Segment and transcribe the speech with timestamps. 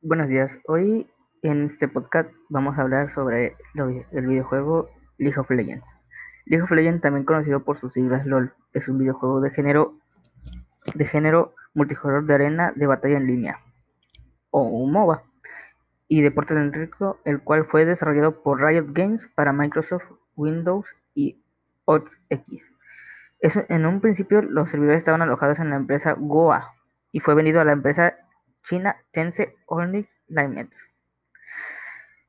[0.00, 0.60] Buenos días.
[0.68, 1.08] Hoy
[1.42, 3.56] en este podcast vamos a hablar sobre
[4.12, 5.88] el videojuego League of Legends.
[6.46, 9.98] League of Legends, también conocido por sus siglas LOL, es un videojuego de género
[10.94, 13.58] de género multijugador de arena de batalla en línea
[14.50, 15.24] o un MOBA
[16.06, 20.04] y deporte riesgo, el cual fue desarrollado por Riot Games para Microsoft
[20.36, 21.42] Windows y
[21.86, 22.70] OS X.
[23.40, 26.72] En un principio los servidores estaban alojados en la empresa Goa
[27.10, 28.14] y fue vendido a la empresa
[28.68, 30.76] china Tencent Onyx Limited.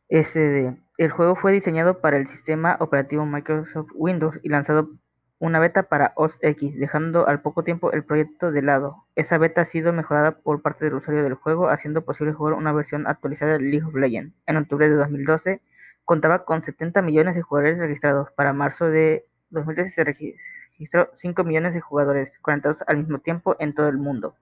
[0.07, 4.89] Este, el juego fue diseñado para el sistema operativo Microsoft Windows y lanzado
[5.37, 8.95] una beta para OS X, dejando al poco tiempo el proyecto de lado.
[9.15, 12.73] Esa beta ha sido mejorada por parte del usuario del juego, haciendo posible jugar una
[12.73, 14.35] versión actualizada de League of Legends.
[14.47, 15.61] En octubre de 2012
[16.03, 18.31] contaba con 70 millones de jugadores registrados.
[18.31, 23.73] Para marzo de 2013 se registró 5 millones de jugadores conectados al mismo tiempo en
[23.73, 24.35] todo el mundo.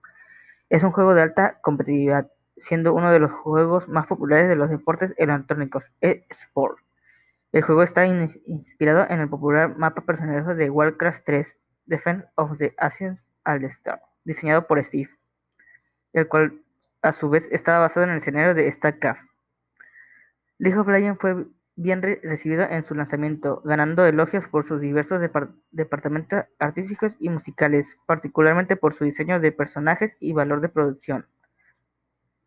[0.68, 4.68] Es un juego de alta competitividad, siendo uno de los juegos más populares de los
[4.68, 6.78] deportes electrónicos eSport.
[7.52, 12.58] El juego está in inspirado en el popular mapa personalizado de Warcraft 3, Defense of
[12.58, 15.10] the Ancient All-Star, diseñado por Steve,
[16.12, 16.60] el cual
[17.00, 19.22] a su vez estaba basado en el escenario de StarCraft.
[20.58, 21.46] League of Legends fue
[21.78, 27.28] bien re recibido en su lanzamiento, ganando elogios por sus diversos depart departamentos artísticos y
[27.28, 31.26] musicales, particularmente por su diseño de personajes y valor de producción.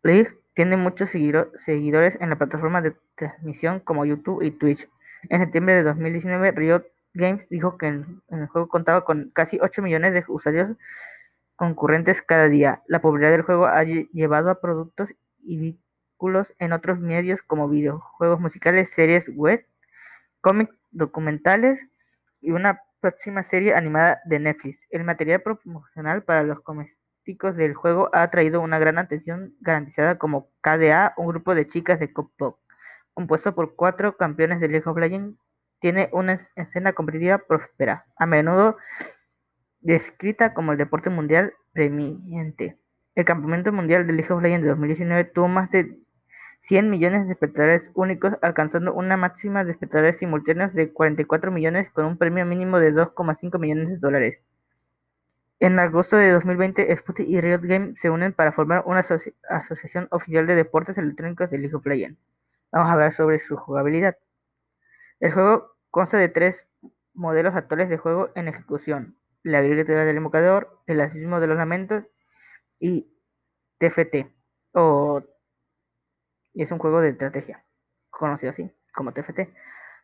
[0.02, 4.86] League tiene muchos seguidores en la plataforma de transmisión como YouTube y Twitch.
[5.30, 9.80] En septiembre de 2019, Riot Games dijo que en el juego contaba con casi 8
[9.80, 10.76] millones de usuarios
[11.56, 12.82] concurrentes cada día.
[12.86, 15.78] La popularidad del juego ha llevado a productos y
[16.58, 19.66] en otros medios como videojuegos musicales, series web,
[20.40, 21.86] cómics, documentales
[22.40, 24.86] y una próxima serie animada de Netflix.
[24.90, 27.02] El material promocional para los comerciales
[27.56, 32.08] del juego ha atraído una gran atención garantizada como KDA, un grupo de chicas de
[32.08, 32.58] Pop,
[33.14, 35.38] compuesto por cuatro campeones de League of Legends,
[35.80, 38.76] tiene una escena competitiva próspera, a menudo
[39.80, 42.78] descrita como el deporte mundial premiante.
[43.14, 46.01] El Campeonato Mundial de League of Legends de 2019 tuvo más de
[46.62, 52.06] 100 millones de espectadores únicos, alcanzando una máxima de espectadores simultáneos de 44 millones con
[52.06, 54.44] un premio mínimo de 2,5 millones de dólares.
[55.58, 60.06] En agosto de 2020, Sputnik y Riot Games se unen para formar una asoci asociación
[60.12, 62.20] oficial de deportes electrónicos de League of Legends.
[62.70, 64.16] Vamos a hablar sobre su jugabilidad.
[65.18, 66.68] El juego consta de tres
[67.12, 69.16] modelos actuales de juego en ejecución.
[69.42, 72.04] La grita del invocador, el asismo de los lamentos
[72.78, 73.08] y
[73.78, 74.30] TFT.
[74.74, 75.22] O...
[76.54, 77.64] Y es un juego de estrategia,
[78.10, 79.48] conocido así como TFT.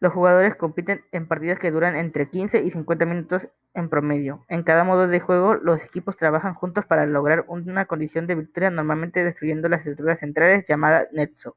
[0.00, 4.44] Los jugadores compiten en partidas que duran entre 15 y 50 minutos en promedio.
[4.48, 8.70] En cada modo de juego, los equipos trabajan juntos para lograr una condición de victoria,
[8.70, 11.56] normalmente destruyendo las estructuras centrales llamadas Netso.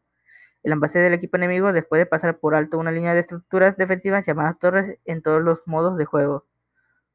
[0.63, 4.25] El envase del equipo enemigo después de pasar por alto una línea de estructuras defensivas
[4.25, 6.45] llamadas torres en todos los modos de juego.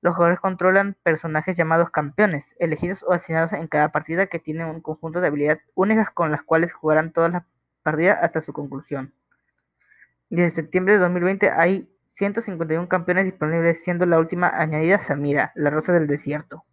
[0.00, 4.80] Los jugadores controlan personajes llamados campeones, elegidos o asignados en cada partida que tienen un
[4.80, 7.42] conjunto de habilidades únicas con las cuales jugarán todas las
[7.88, 9.14] hasta su conclusión.
[10.28, 15.92] Desde septiembre de 2020 hay 151 campeones disponibles, siendo la última añadida Samira, la rosa
[15.92, 16.64] del desierto.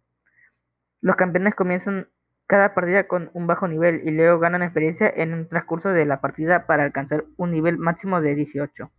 [1.00, 2.08] Los campeones comienzan
[2.46, 6.20] cada partida con un bajo nivel y luego ganan experiencia en un transcurso de la
[6.20, 8.90] partida para alcanzar un nivel máximo de 18.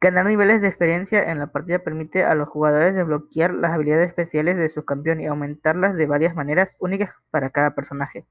[0.00, 4.56] Ganar niveles de experiencia en la partida permite a los jugadores desbloquear las habilidades especiales
[4.56, 8.26] de sus campeones y aumentarlas de varias maneras únicas para cada personaje.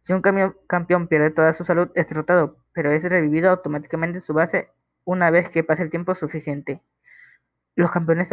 [0.00, 4.32] Si un campeón pierde toda su salud, es derrotado, pero es revivido automáticamente en su
[4.32, 4.70] base
[5.04, 6.82] una vez que pase el tiempo suficiente.
[7.76, 8.28] Los campeones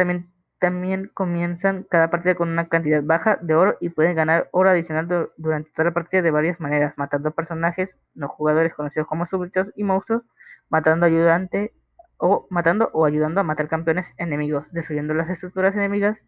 [0.58, 5.30] también, comienzan cada partida con una cantidad baja de oro y pueden ganar oro adicional
[5.36, 9.84] durante toda la partida de varias maneras, matando personajes no jugadores conocidos como súbditos y
[9.84, 10.22] monstruos,
[10.68, 11.74] matando ayudante
[12.16, 16.20] o matando o ayudando a matar campeones enemigos, destruyendo las estructuras enemigas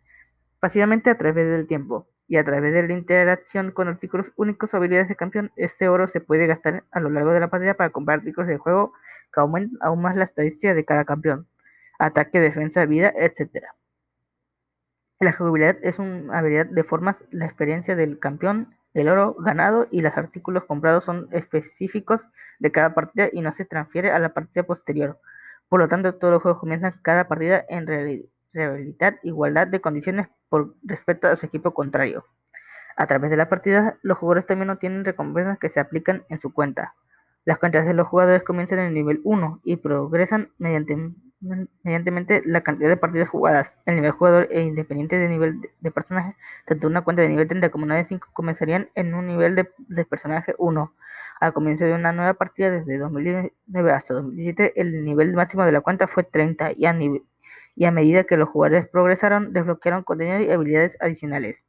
[0.61, 4.77] pasivamente a través del tiempo y a través de la interacción con artículos únicos o
[4.77, 7.91] habilidades de campeón, este oro se puede gastar a lo largo de la partida para
[7.91, 8.93] comprar artículos del juego
[9.35, 11.49] que aumenten aún más la estadística de cada campeón,
[11.99, 13.65] ataque, defensa, vida, etc.
[15.19, 20.01] La jugabilidad es una habilidad de formas la experiencia del campeón, el oro ganado y
[20.01, 22.29] los artículos comprados son específicos
[22.61, 25.19] de cada partida y no se transfiere a la partida posterior.
[25.69, 28.30] Por lo tanto, todos los juegos comienzan cada partida en realidad
[29.23, 32.25] igualdad de condiciones por respecto a su equipo contrario.
[32.97, 36.53] A través de la partida, los jugadores también obtienen recompensas que se aplican en su
[36.53, 36.95] cuenta.
[37.45, 40.97] Las cuentas de los jugadores comienzan en el nivel 1 y progresan mediante,
[41.83, 43.79] mediante la cantidad de partidas jugadas.
[43.87, 46.37] El nivel jugador e independiente de nivel de, personaje,
[46.67, 49.71] tanto una cuenta de nivel 30 como una de 5 comenzarían en un nivel de,
[49.89, 50.95] de personaje 1.
[51.41, 55.81] Al comienzo de una nueva partida desde 2009 hasta 2017, el nivel máximo de la
[55.81, 56.93] cuenta fue 30 y a,
[57.81, 61.65] y a medida que los jugadores progresaron, desbloquearon contenido y habilidades adicionales.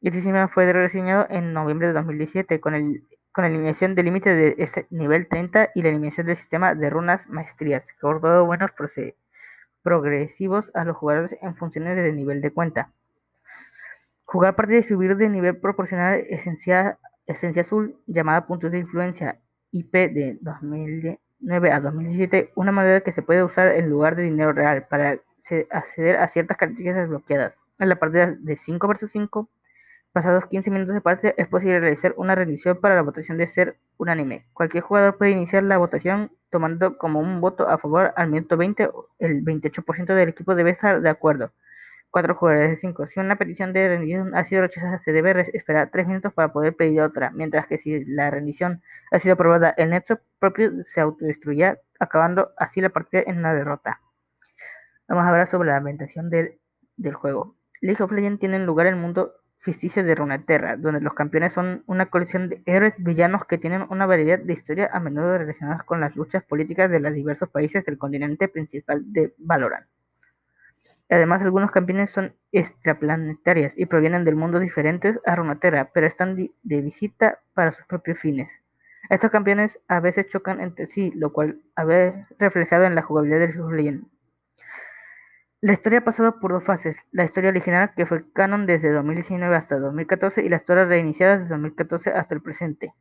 [0.00, 4.34] El sistema fue rediseñado en noviembre de 2017 con, el, con la eliminación del límite
[4.34, 8.70] de este nivel 30 y la eliminación del sistema de runas maestrías, que otorgó buenos
[9.82, 12.88] progresivos a los jugadores en funciones de nivel de cuenta.
[14.24, 19.42] Jugar partidas y subir de nivel proporcional esencia, esencia azul, llamada puntos de influencia
[19.72, 21.20] IP de 2009
[21.50, 25.18] a 2017, una moneda que se puede usar en lugar de dinero real para
[25.70, 27.54] acceder a ciertas características desbloqueadas.
[27.78, 29.48] En la partida de 5 vs 5,
[30.12, 33.76] pasados 15 minutos de partida, es posible realizar una rendición para la votación de ser
[33.96, 34.46] unánime.
[34.52, 38.90] Cualquier jugador puede iniciar la votación tomando como un voto a favor al minuto 20,
[39.18, 41.52] el 28% del equipo debe estar de acuerdo.
[42.12, 43.06] Cuatro jugadores de 5.
[43.06, 46.76] Si una petición de rendición ha sido rechazada, se debe esperar 3 minutos para poder
[46.76, 51.78] pedir otra, mientras que si la rendición ha sido aprobada, el nexo propio se autodestruirá,
[51.98, 54.02] acabando así la partida en una derrota.
[55.08, 56.60] Vamos a hablar sobre la ambientación del,
[56.98, 57.56] del juego.
[57.80, 61.82] League of Legends tiene lugar en el mundo ficticio de Runeterra, donde los campeones son
[61.86, 66.00] una colección de héroes villanos que tienen una variedad de historias a menudo relacionadas con
[66.00, 69.86] las luchas políticas de los diversos países del continente principal de Valorant.
[71.12, 76.80] Además, algunos campeones son extraplanetarias y provienen de mundos diferentes a Runeterra, pero están de
[76.80, 78.62] visita para sus propios fines.
[79.10, 81.84] Estos campeones a veces chocan entre sí, lo cual ha
[82.38, 84.00] reflejado en la jugabilidad de League
[85.60, 89.54] La historia ha pasado por dos fases, la historia original que fue canon desde 2019
[89.54, 92.94] hasta 2014 y la historia reiniciada desde 2014 hasta el presente.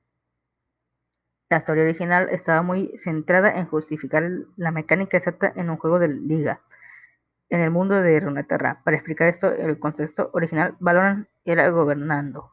[1.50, 6.10] La historia original estaba muy centrada en justificar la mecánica exacta en un juego de
[6.10, 6.62] liga,
[7.52, 8.82] en el mundo de Runeterra.
[8.84, 12.52] Para explicar esto, el contexto original, Valorant era gobernando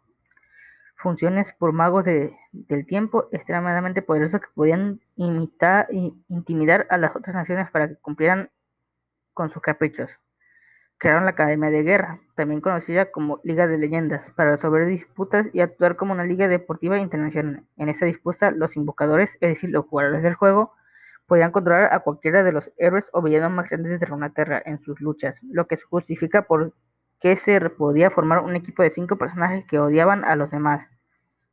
[0.99, 7.35] funciones por magos del tiempo extremadamente poderosos que podían imitar e intimidar a las otras
[7.35, 8.51] naciones para que cumplieran
[9.33, 10.19] con sus caprichos.
[10.99, 15.61] Crearon la Academia de Guerra, también conocida como Liga de Leyendas, para resolver disputas y
[15.61, 17.65] actuar como una liga deportiva internacional.
[17.77, 20.73] En esa disputa, los invocadores, es decir, los jugadores del juego,
[21.29, 25.01] podían controlar a cualquiera de los héroes o villanos más grandes de Runeterra en sus
[25.01, 26.75] luchas, lo que justifica por
[27.21, 30.89] que se podía formar un equipo de cinco personajes que odiaban a los demás.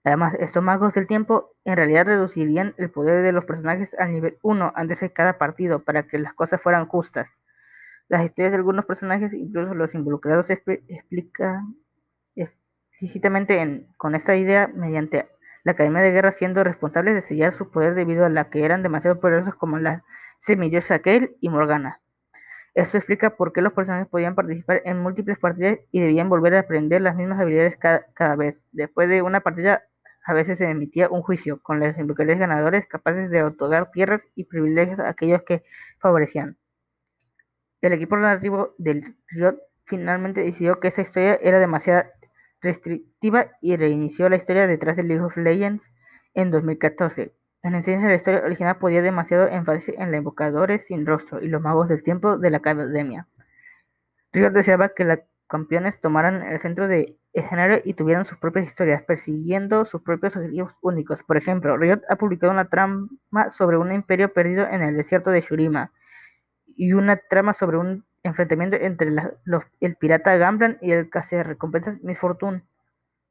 [0.04, 4.38] Además, estos magos del tiempo en realidad reducirían el poder de los personajes al nivel
[4.44, 7.30] 1 antes de cada partido para que las cosas fueran justas.
[8.08, 11.76] Las historias de algunos personajes, incluso los involucrados, se explican
[12.36, 15.28] explícitamente con esta idea mediante
[15.66, 18.84] la Academia de Guerra siendo responsables de sellar su poder debido a la que eran
[18.84, 20.04] demasiado poderosos como las
[20.38, 22.02] semillas Kale y Morgana.
[22.76, 26.60] Esto explica por qué los personajes podían participar en múltiples partidas y debían volver a
[26.60, 28.66] aprender las mismas habilidades cada, vez.
[28.74, 29.84] Después de una partida,
[30.24, 34.44] a veces se emitía un juicio, con los invocadores ganadores capaces de otorgar tierras y
[34.44, 35.64] privilegios a aquellos que
[36.00, 36.60] favorecían.
[37.82, 42.04] El equipo narrativo del Riot finalmente decidió que esa historia era demasiado
[42.66, 45.86] restrictiva y reinició la historia detrás de League of Legends
[46.34, 47.34] en 2014.
[47.64, 51.62] En esencia, la historia original podía demasiado énfasis en los invocadores sin rostro y los
[51.62, 53.28] magos del tiempo de la academia.
[54.34, 59.04] Riot deseaba que los campeones tomaran el centro de escenario y tuvieran sus propias historias,
[59.04, 61.24] persiguiendo sus propios objetivos únicos.
[61.24, 63.08] Por ejemplo, Riot ha publicado una trama
[63.52, 65.92] sobre un imperio perdido en el desierto de Shurima
[66.76, 69.12] y una trama sobre un enfrentamiento entre
[69.80, 71.10] el pirata Gamblan y el
[71.44, 72.64] recompensas Miss Fortune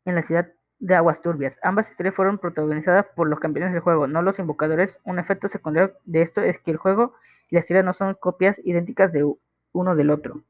[0.04, 1.58] en la ciudad de Aguas Turbias.
[1.62, 4.98] Ambas historias fueron protagonizadas por los campeones del juego, no los invocadores.
[5.04, 7.14] Un efecto secundario de esto es que el juego
[7.50, 9.28] y la historia no son copias idénticas de
[9.72, 10.42] uno del otro.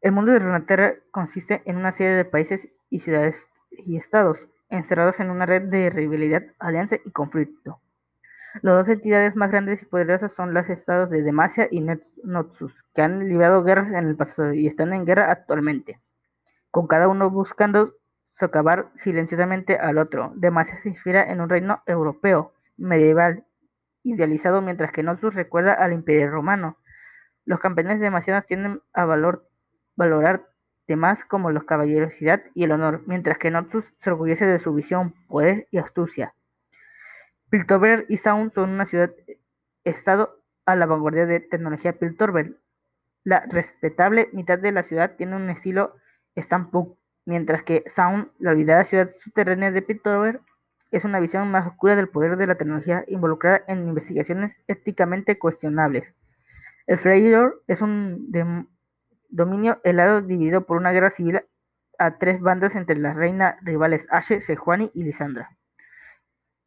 [0.00, 5.20] El mundo de Runeterra consiste en una serie de países y ciudades y estados encerrados
[5.20, 7.80] en una red de rivalidad, alianza y conflicto.
[8.60, 11.84] Las dos entidades más grandes y poderosas son los estados de Demacia y
[12.24, 16.00] Noxus, que han librado guerras en el pasado y están en guerra actualmente,
[16.70, 20.32] con cada uno buscando socavar silenciosamente al otro.
[20.34, 23.44] Demacia se inspira en un reino europeo medieval
[24.02, 26.78] idealizado, mientras que Noxus recuerda al Imperio Romano.
[27.44, 30.48] Los campeones demasiados tienden a valorar
[30.86, 35.14] temas como la caballerosidad y el honor, mientras que Noxus se orgullece de su visión,
[35.28, 36.34] poder y astucia.
[37.50, 42.60] Piltover y Sound son una ciudad-estado a la vanguardia de tecnología Piltover.
[43.24, 45.96] La respetable mitad de la ciudad tiene un estilo
[46.36, 50.42] steampunk, mientras que Sound, la olvidada ciudad subterránea de Piltover,
[50.90, 56.14] es una visión más oscura del poder de la tecnología involucrada en investigaciones éticamente cuestionables.
[56.86, 58.30] El Freydor es un
[59.30, 61.40] dominio helado dividido por una guerra civil
[61.98, 65.57] a tres bandas entre las reinas rivales Ashe, Sejuani y Lisandra.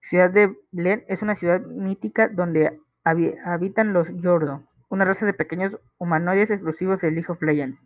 [0.01, 5.79] Ciudad de Blen es una ciudad mítica donde habitan los Yordle, una raza de pequeños
[5.97, 7.81] humanoides exclusivos de League of Legends.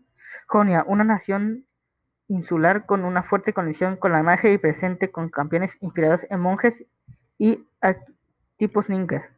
[0.48, 1.66] Jonia, una nación
[2.28, 6.84] insular con una fuerte conexión con la magia y presente con campeones inspirados en monjes
[7.38, 9.30] y arquetipos ninjas,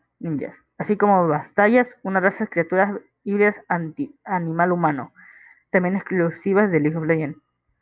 [0.78, 2.94] así como bastallas, una raza de criaturas
[3.24, 5.12] híbridas anti-animal-humano,
[5.70, 7.38] también exclusivas de League of Legends.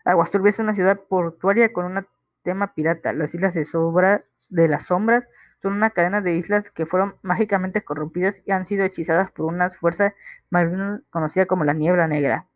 [0.06, 2.06] Aguasturbias es una ciudad portuaria con un
[2.46, 3.12] tema pirata.
[3.12, 3.68] Las islas de,
[4.50, 5.26] de las sombras
[5.62, 9.70] son una cadena de islas que fueron mágicamente corrompidas y han sido hechizadas por una
[9.70, 10.16] fuerza
[10.50, 12.48] marina conocida como la Niebla Negra,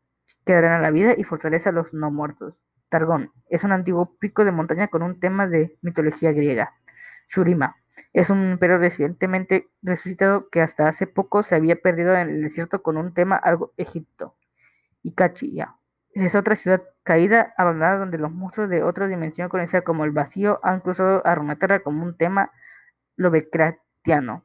[0.45, 2.53] que drena la vida y fortalece a los no muertos.
[2.87, 6.73] Targón es un antiguo pico de montaña con un tema de mitología griega.
[7.27, 7.75] Shurima
[8.13, 12.81] es un imperio recientemente resucitado que hasta hace poco se había perdido en el desierto
[12.81, 14.35] con un tema algo egipto.
[15.03, 15.78] Ikachiya
[16.25, 20.59] es otra ciudad caída, abandonada, donde los monstruos de otra dimensión conocida como el vacío
[20.63, 22.51] han cruzado a Runeterra como un tema
[23.15, 24.43] lovecraftiano.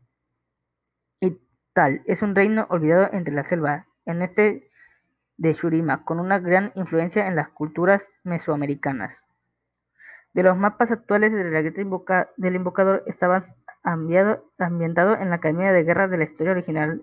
[1.20, 1.40] Y
[1.72, 4.70] tal, es un reino olvidado entre la selva, en este
[5.36, 9.24] de Shurima, con una gran influencia en las culturas mesoamericanas.
[10.32, 13.44] De los mapas actuales de la guerra del invocador estaban
[13.84, 17.02] ambientado en la Academia de Guerra de la historia original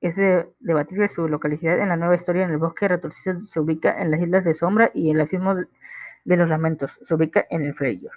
[0.00, 0.16] es
[0.60, 2.44] debatible su localización en la nueva historia.
[2.44, 6.36] En el bosque retorcido se ubica en las Islas de Sombra y el abismo de
[6.36, 8.10] los Lamentos se ubica en el Freyr.